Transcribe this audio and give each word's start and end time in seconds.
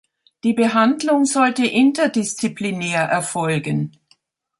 Die 0.43 0.53
Behandlung 0.53 1.25
sollte 1.25 1.63
interdisziplinär 1.63 3.03
erfolgen. 3.03 3.91